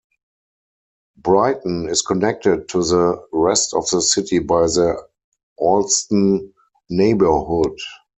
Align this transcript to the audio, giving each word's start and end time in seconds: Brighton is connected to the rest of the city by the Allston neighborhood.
Brighton 1.17 1.87
is 1.87 2.01
connected 2.01 2.67
to 2.69 2.79
the 2.83 3.23
rest 3.31 3.75
of 3.75 3.87
the 3.91 4.01
city 4.01 4.39
by 4.39 4.61
the 4.63 4.99
Allston 5.59 6.51
neighborhood. 6.89 7.77